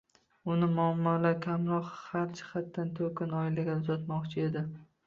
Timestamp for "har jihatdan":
2.07-2.91